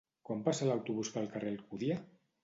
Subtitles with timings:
[0.27, 1.99] Quan passa l'autobús pel carrer Alcúdia?